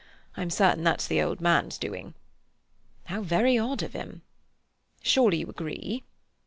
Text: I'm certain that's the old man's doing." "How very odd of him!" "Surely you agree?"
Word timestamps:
I'm 0.35 0.49
certain 0.49 0.83
that's 0.83 1.05
the 1.05 1.21
old 1.21 1.41
man's 1.41 1.77
doing." 1.77 2.15
"How 3.03 3.21
very 3.21 3.55
odd 3.59 3.83
of 3.83 3.93
him!" 3.93 4.23
"Surely 5.03 5.37
you 5.41 5.47
agree?" 5.49 6.03